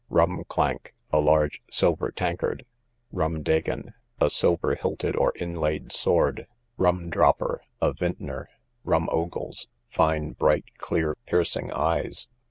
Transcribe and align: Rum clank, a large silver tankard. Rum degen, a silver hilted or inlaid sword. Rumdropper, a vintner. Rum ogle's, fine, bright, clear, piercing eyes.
Rum 0.09 0.45
clank, 0.47 0.95
a 1.11 1.19
large 1.19 1.61
silver 1.69 2.09
tankard. 2.09 2.65
Rum 3.11 3.43
degen, 3.43 3.93
a 4.19 4.31
silver 4.31 4.73
hilted 4.73 5.15
or 5.15 5.31
inlaid 5.35 5.91
sword. 5.91 6.47
Rumdropper, 6.79 7.59
a 7.83 7.93
vintner. 7.93 8.49
Rum 8.83 9.07
ogle's, 9.11 9.67
fine, 9.89 10.31
bright, 10.31 10.65
clear, 10.79 11.17
piercing 11.27 11.71
eyes. 11.71 12.27